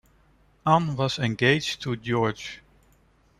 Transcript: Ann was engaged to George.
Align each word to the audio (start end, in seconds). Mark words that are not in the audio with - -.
Ann 0.65 0.95
was 0.97 1.19
engaged 1.19 1.83
to 1.83 1.95
George. 1.95 2.63